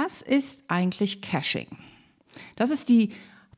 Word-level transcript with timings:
Was 0.00 0.22
ist 0.22 0.62
eigentlich 0.68 1.22
Caching? 1.22 1.66
Das 2.54 2.70
ist 2.70 2.88
die 2.88 3.08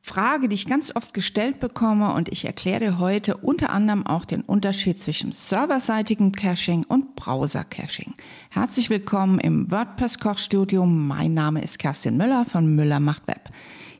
Frage, 0.01 0.49
die 0.49 0.55
ich 0.55 0.65
ganz 0.65 0.95
oft 0.95 1.13
gestellt 1.13 1.59
bekomme 1.59 2.15
und 2.15 2.29
ich 2.29 2.45
erkläre 2.45 2.97
heute 2.97 3.37
unter 3.37 3.69
anderem 3.69 4.07
auch 4.07 4.25
den 4.25 4.41
Unterschied 4.41 4.97
zwischen 4.97 5.33
serverseitigem 5.33 6.31
Caching 6.31 6.83
und 6.83 7.15
Browser-Caching. 7.15 8.15
Herzlich 8.49 8.89
willkommen 8.89 9.37
im 9.37 9.69
WordPress-Kochstudio. 9.69 10.83
Mein 10.87 11.35
Name 11.35 11.61
ist 11.61 11.77
Kerstin 11.77 12.17
Müller 12.17 12.43
von 12.45 12.75
Müller 12.75 12.99
macht 12.99 13.27
Web. 13.27 13.51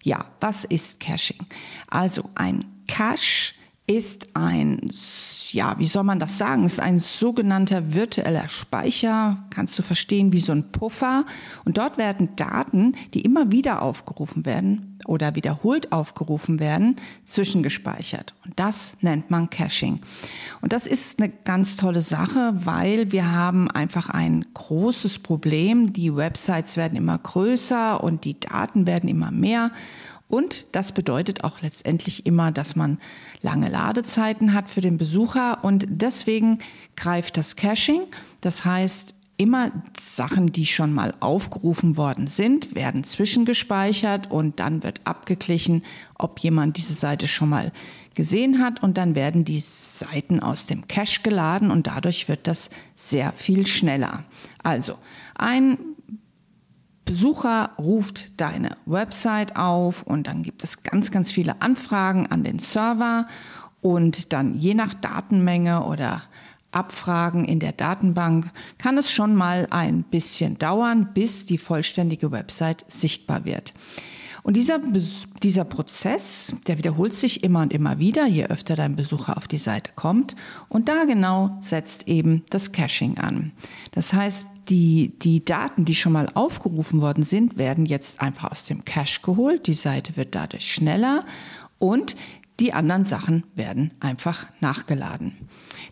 Ja, 0.02 0.26
was 0.39 0.66
ist 0.66 1.00
Caching? 1.00 1.46
Also 1.89 2.28
ein 2.34 2.66
Cache 2.88 3.54
ist 3.86 4.30
ein, 4.34 4.82
ja, 5.54 5.75
wie 5.77 5.88
soll 5.88 6.04
man 6.04 6.20
das 6.20 6.38
sagen? 6.38 6.63
Es 6.63 6.73
ist 6.73 6.79
ein 6.79 6.99
sogenannter 6.99 7.93
virtueller 7.93 8.47
Speicher, 8.49 9.43
kannst 9.49 9.77
du 9.77 9.84
verstehen, 9.84 10.34
wie 10.34 10.39
so 10.39 10.52
ein 10.52 10.71
Puffer. 10.71 11.25
Und 11.66 11.77
dort 11.77 11.97
werden 11.97 12.35
Daten, 12.35 12.95
die 13.13 13.21
immer 13.21 13.52
wieder 13.52 13.81
aufgerufen 13.81 14.45
werden 14.45 14.99
oder 15.05 15.35
wiederholt 15.35 15.91
aufgerufen 15.91 16.59
werden, 16.59 16.95
zwischengespeichert. 17.23 18.34
Und 18.45 18.59
das 18.59 18.98
nennt 19.02 19.31
man 19.31 19.49
Caching. 19.49 19.99
Und 20.62 20.73
das 20.73 20.88
ist 20.88 21.20
eine 21.21 21.29
ganz 21.29 21.76
tolle 21.76 22.02
Sache, 22.02 22.54
weil 22.63 23.12
wir 23.12 23.31
haben 23.31 23.70
einfach 23.70 24.09
ein 24.09 24.45
großes 24.54 25.20
Problem. 25.20 25.93
Die 25.93 26.15
Websites 26.15 26.77
werden 26.77 26.98
immer 26.98 27.18
größer 27.18 28.04
und 28.04 28.26
die 28.26 28.40
Daten 28.40 28.85
werden 28.85 29.09
immer 29.09 29.31
mehr. 29.31 29.71
Und 30.31 30.66
das 30.71 30.94
bedeutet 30.94 31.44
auch 31.44 31.62
letztendlich 31.62 32.26
immer, 32.26 32.52
dass 32.52 32.76
man 32.76 32.99
lange 33.41 33.70
Ladezeiten 33.70 34.54
hat 34.54 34.70
für 34.70 34.81
den 34.81 34.98
Besucher 34.98 35.63
und 35.63 35.85
deswegen 35.90 36.59
greift 36.95 37.35
das 37.35 37.57
Caching. 37.57 38.04
Das 38.40 38.63
heißt, 38.63 39.13
immer 39.35 39.71
Sachen, 39.99 40.54
die 40.54 40.66
schon 40.66 40.94
mal 40.94 41.13
aufgerufen 41.20 41.98
worden 41.98 42.27
sind, 42.27 42.76
werden 42.76 43.04
zwischengespeichert 43.04 44.31
und 44.31 44.59
dann 44.59 44.84
wird 44.84 45.02
abgeglichen, 45.05 45.84
ob 46.17 46.40
jemand 46.40 46.77
diese 46.77 46.93
Seite 46.93 47.27
schon 47.27 47.49
mal 47.49 47.71
gesehen 48.13 48.59
hat 48.59 48.84
und 48.84 48.98
dann 48.98 49.15
werden 49.15 49.43
die 49.43 49.59
Seiten 49.59 50.40
aus 50.40 50.65
dem 50.65 50.87
Cache 50.87 51.21
geladen 51.24 51.71
und 51.71 51.87
dadurch 51.87 52.29
wird 52.29 52.48
das 52.48 52.70
sehr 52.96 53.34
viel 53.34 53.68
schneller. 53.68 54.24
Also 54.63 54.96
ein 55.35 55.77
Besucher 57.12 57.71
ruft 57.77 58.40
deine 58.40 58.77
Website 58.85 59.57
auf 59.57 60.04
und 60.04 60.27
dann 60.27 60.43
gibt 60.43 60.63
es 60.63 60.81
ganz, 60.81 61.12
ganz 61.12 61.29
viele 61.29 61.62
Anfragen 61.62 62.27
an 62.27 62.45
den 62.45 62.57
Server 62.57 63.27
und 63.81 64.31
dann 64.31 64.53
je 64.53 64.75
nach 64.75 64.94
Datenmenge 64.94 65.84
oder 65.84 66.22
Abfragen 66.72 67.44
in 67.44 67.59
der 67.59 67.73
Datenbank 67.73 68.53
kann 68.78 68.97
es 68.97 69.12
schon 69.12 69.35
mal 69.35 69.68
ein 69.72 70.03
bisschen 70.03 70.57
dauern, 70.57 71.09
bis 71.13 71.45
die 71.45 71.57
vollständige 71.57 72.31
Website 72.31 72.85
sichtbar 72.88 73.44
wird. 73.44 73.73
Und 74.44 74.56
dieser, 74.56 74.79
dieser 75.44 75.66
Prozess, 75.66 76.56
der 76.66 76.78
wiederholt 76.78 77.12
sich 77.12 77.44
immer 77.44 77.62
und 77.62 77.73
immer 77.73 78.00
wieder, 78.00 78.25
je 78.25 78.46
öfter 78.46 78.78
dein 78.78 78.96
Besucher 78.96 79.35
auf 79.35 79.50
die 79.50 79.57
Seite 79.57 79.91
kommt. 79.96 80.35
Und 80.69 80.88
da 80.88 81.03
genau 81.03 81.57
setzt 81.59 82.07
eben 82.07 82.44
das 82.50 82.72
Caching 82.72 83.18
an. 83.18 83.51
Das 83.91 84.13
heißt, 84.13 84.46
die, 84.69 85.13
die 85.19 85.44
Daten, 85.44 85.85
die 85.85 85.95
schon 85.95 86.13
mal 86.13 86.29
aufgerufen 86.34 87.01
worden 87.01 87.23
sind, 87.23 87.57
werden 87.57 87.85
jetzt 87.85 88.22
einfach 88.22 88.51
aus 88.51 88.66
dem 88.66 88.85
Cache 88.85 89.22
geholt. 89.22 89.68
Die 89.68 89.73
Seite 89.73 90.16
wird 90.18 90.35
dadurch 90.35 90.72
schneller 90.72 91.25
und 91.79 92.16
die 92.59 92.73
anderen 92.73 93.03
Sachen 93.03 93.44
werden 93.56 93.91
einfach 94.00 94.51
nachgeladen. 94.59 95.35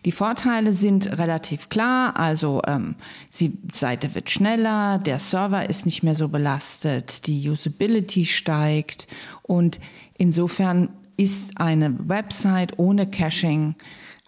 Die 0.04 0.12
Vorteile 0.12 0.72
sind 0.72 1.18
relativ 1.18 1.68
klar, 1.68 2.16
also 2.16 2.62
ähm, 2.64 2.94
die 3.40 3.58
Seite 3.72 4.14
wird 4.14 4.30
schneller, 4.30 4.98
der 4.98 5.18
Server 5.18 5.68
ist 5.68 5.84
nicht 5.84 6.04
mehr 6.04 6.14
so 6.14 6.28
belastet, 6.28 7.26
die 7.26 7.48
Usability 7.48 8.24
steigt 8.24 9.08
und 9.42 9.80
insofern 10.16 10.90
ist 11.16 11.60
eine 11.60 12.08
Website 12.08 12.78
ohne 12.78 13.10
Caching 13.10 13.74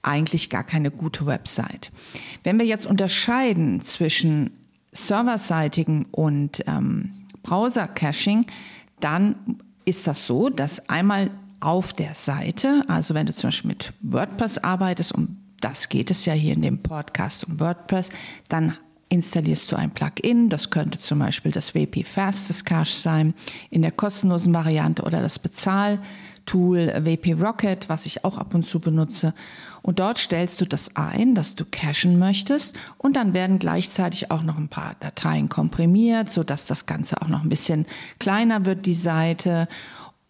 eigentlich 0.02 0.50
gar 0.50 0.64
keine 0.64 0.90
gute 0.90 1.26
Website. 1.26 1.90
Wenn 2.42 2.58
wir 2.58 2.66
jetzt 2.66 2.86
unterscheiden 2.86 3.80
zwischen 3.80 4.50
serverseitigen 4.92 6.06
und 6.10 6.62
ähm, 6.66 7.10
Browser-Caching, 7.42 8.46
dann 9.00 9.36
ist 9.84 10.06
das 10.06 10.26
so, 10.26 10.48
dass 10.48 10.88
einmal 10.88 11.30
auf 11.60 11.92
der 11.92 12.14
Seite, 12.14 12.84
also 12.88 13.14
wenn 13.14 13.26
du 13.26 13.32
zum 13.32 13.48
Beispiel 13.48 13.68
mit 13.68 13.92
WordPress 14.02 14.58
arbeitest, 14.58 15.12
um 15.12 15.38
das 15.60 15.88
geht 15.88 16.10
es 16.10 16.24
ja 16.24 16.32
hier 16.32 16.54
in 16.54 16.62
dem 16.62 16.82
Podcast 16.82 17.44
um 17.44 17.60
WordPress, 17.60 18.10
dann 18.48 18.76
installierst 19.08 19.70
du 19.70 19.76
ein 19.76 19.92
Plugin. 19.92 20.48
Das 20.48 20.70
könnte 20.70 20.98
zum 20.98 21.20
Beispiel 21.20 21.52
das 21.52 21.74
WP 21.74 22.04
Fastest 22.04 22.66
Cache 22.66 22.90
sein 22.90 23.34
in 23.70 23.82
der 23.82 23.92
kostenlosen 23.92 24.52
Variante 24.52 25.02
oder 25.02 25.20
das 25.20 25.38
Bezahltool 26.44 26.92
WP 27.04 27.34
Rocket, 27.34 27.88
was 27.88 28.06
ich 28.06 28.24
auch 28.24 28.38
ab 28.38 28.54
und 28.54 28.64
zu 28.64 28.80
benutze. 28.80 29.34
Und 29.82 29.98
dort 29.98 30.18
stellst 30.18 30.60
du 30.60 30.64
das 30.64 30.96
ein, 30.96 31.34
dass 31.34 31.54
du 31.54 31.64
cachen 31.64 32.18
möchtest 32.18 32.76
und 32.98 33.16
dann 33.16 33.34
werden 33.34 33.58
gleichzeitig 33.58 34.30
auch 34.30 34.42
noch 34.42 34.58
ein 34.58 34.68
paar 34.68 34.94
Dateien 35.00 35.48
komprimiert, 35.48 36.28
so 36.28 36.44
dass 36.44 36.66
das 36.66 36.86
Ganze 36.86 37.20
auch 37.20 37.28
noch 37.28 37.42
ein 37.42 37.48
bisschen 37.48 37.86
kleiner 38.18 38.64
wird, 38.64 38.86
die 38.86 38.94
Seite. 38.94 39.68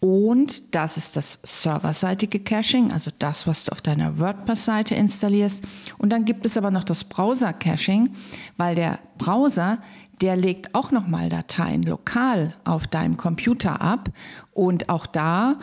Und 0.00 0.75
das 0.75 0.97
ist 0.97 1.17
das 1.17 1.39
serverseitige 1.45 2.41
Caching, 2.41 2.91
also 2.91 3.12
das, 3.19 3.47
was 3.47 3.65
du 3.65 3.73
auf 3.73 3.83
deiner 3.83 4.19
WordPress-Seite 4.19 4.94
installierst. 4.94 5.62
Und 5.99 6.12
dann 6.12 6.25
gibt 6.25 6.44
es 6.44 6.56
aber 6.56 6.71
noch 6.73 6.83
das 6.83 7.05
Browser-Caching, 7.05 8.11
weil 8.56 8.75
der 8.75 8.99
Browser, 9.17 9.79
der 10.21 10.37
legt 10.37 10.75
auch 10.75 10.91
nochmal 10.91 11.29
Dateien 11.29 11.83
lokal 11.84 12.55
auf 12.65 12.89
deinem 12.89 13.17
Computer 13.17 13.81
ab. 13.81 14.09
Und 14.53 14.89
auch 14.89 15.06
da 15.06 15.59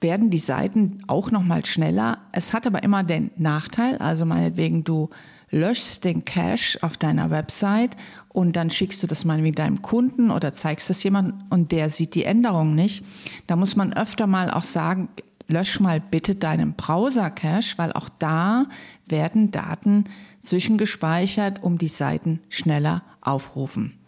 werden 0.00 0.30
die 0.30 0.38
Seiten 0.38 1.02
auch 1.06 1.30
noch 1.30 1.42
mal 1.42 1.64
schneller. 1.64 2.18
Es 2.32 2.52
hat 2.52 2.66
aber 2.66 2.82
immer 2.82 3.02
den 3.02 3.30
Nachteil, 3.36 3.98
also 3.98 4.24
meinetwegen 4.24 4.84
du 4.84 5.10
löschst 5.50 6.04
den 6.04 6.24
Cache 6.24 6.78
auf 6.82 6.96
deiner 6.96 7.30
Website 7.30 7.96
und 8.28 8.54
dann 8.54 8.70
schickst 8.70 9.02
du 9.02 9.06
das 9.06 9.24
mal 9.24 9.38
mit 9.38 9.58
deinem 9.58 9.82
Kunden 9.82 10.30
oder 10.30 10.52
zeigst 10.52 10.90
es 10.90 11.02
jemandem 11.02 11.42
und 11.50 11.72
der 11.72 11.90
sieht 11.90 12.14
die 12.14 12.24
Änderung 12.24 12.74
nicht. 12.74 13.04
Da 13.46 13.56
muss 13.56 13.74
man 13.74 13.92
öfter 13.92 14.26
mal 14.26 14.50
auch 14.50 14.62
sagen, 14.62 15.08
lösch 15.48 15.80
mal 15.80 16.00
bitte 16.00 16.34
deinen 16.34 16.74
Browser-Cache, 16.74 17.78
weil 17.78 17.92
auch 17.92 18.10
da 18.18 18.66
werden 19.06 19.50
Daten 19.50 20.04
zwischengespeichert, 20.40 21.62
um 21.62 21.78
die 21.78 21.88
Seiten 21.88 22.40
schneller 22.50 23.02
aufrufen 23.22 23.98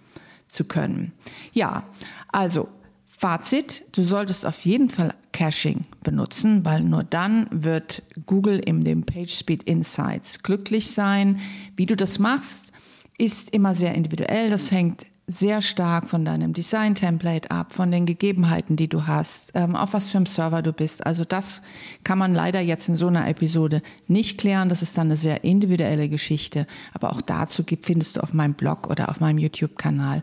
zu 0.47 0.65
können. 0.65 1.13
Ja, 1.53 1.85
also 2.31 2.69
Fazit, 3.07 3.85
du 3.93 4.03
solltest 4.03 4.47
auf 4.47 4.65
jeden 4.65 4.91
Fall 4.91 5.15
Caching 5.41 5.87
benutzen, 6.03 6.67
weil 6.67 6.83
nur 6.83 7.03
dann 7.03 7.47
wird 7.51 8.03
Google 8.27 8.59
in 8.59 8.85
dem 8.85 9.05
PageSpeed 9.05 9.63
Insights 9.63 10.43
glücklich 10.43 10.91
sein. 10.91 11.41
Wie 11.77 11.87
du 11.87 11.97
das 11.97 12.19
machst, 12.19 12.73
ist 13.17 13.49
immer 13.55 13.75
sehr 13.75 13.95
individuell. 13.95 14.51
Das 14.51 14.71
hängt 14.71 15.07
sehr 15.27 15.63
stark 15.63 16.11
von 16.11 16.27
deinem 16.27 16.53
Design-Template 16.53 17.51
ab, 17.51 17.73
von 17.73 17.91
den 17.91 18.05
Gegebenheiten, 18.05 18.77
die 18.77 18.89
du 18.89 19.07
hast, 19.07 19.53
ähm, 19.55 19.77
auf 19.77 19.95
was 19.95 20.11
für 20.11 20.19
einem 20.19 20.27
Server 20.27 20.61
du 20.61 20.75
bist. 20.75 21.07
Also 21.07 21.25
das 21.25 21.63
kann 22.05 22.19
man 22.19 22.35
leider 22.35 22.61
jetzt 22.61 22.91
in 22.91 22.95
so 22.95 23.07
einer 23.07 23.27
Episode 23.27 23.81
nicht 24.09 24.37
klären. 24.37 24.69
Das 24.69 24.83
ist 24.83 24.99
dann 24.99 25.07
eine 25.07 25.17
sehr 25.17 25.43
individuelle 25.43 26.11
Geschichte. 26.11 26.67
Aber 26.93 27.13
auch 27.13 27.23
dazu 27.23 27.65
findest 27.81 28.19
du 28.19 28.21
auf 28.21 28.35
meinem 28.35 28.53
Blog 28.53 28.91
oder 28.91 29.09
auf 29.09 29.21
meinem 29.21 29.39
YouTube-Kanal 29.39 30.23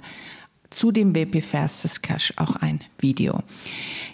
zu 0.69 0.91
dem 0.91 1.15
WP 1.15 1.41
Fastest 1.41 2.03
Cache 2.03 2.33
auch 2.37 2.55
ein 2.57 2.79
Video. 2.99 3.41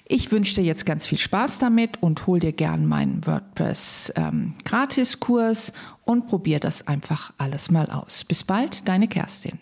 Ich 0.05 0.31
wünsche 0.31 0.55
dir 0.55 0.63
jetzt 0.63 0.85
ganz 0.85 1.07
viel 1.07 1.17
Spaß 1.17 1.59
damit 1.59 2.01
und 2.01 2.27
hol 2.27 2.39
dir 2.39 2.51
gern 2.51 2.85
meinen 2.85 3.25
WordPress 3.25 4.13
ähm, 4.15 4.53
Gratiskurs 4.65 5.73
und 6.05 6.27
probier 6.27 6.59
das 6.59 6.87
einfach 6.87 7.33
alles 7.37 7.71
mal 7.71 7.89
aus. 7.89 8.23
Bis 8.23 8.43
bald, 8.43 8.87
deine 8.87 9.07
Kerstin. 9.07 9.59